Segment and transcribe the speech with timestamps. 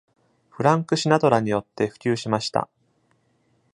[0.49, 2.67] フランク・シナトラによって普及しました。